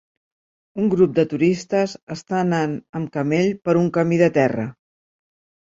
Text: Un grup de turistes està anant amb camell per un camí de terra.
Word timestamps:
Un 0.83 0.87
grup 0.93 1.13
de 1.19 1.25
turistes 1.33 1.93
està 2.17 2.39
anant 2.45 2.75
amb 3.01 3.13
camell 3.19 3.55
per 3.69 3.79
un 3.85 3.95
camí 4.01 4.21
de 4.25 4.33
terra. 4.43 4.69